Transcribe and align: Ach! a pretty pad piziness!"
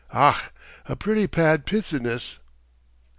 Ach! 0.15 0.49
a 0.87 0.95
pretty 0.95 1.27
pad 1.27 1.63
piziness!" 1.67 2.39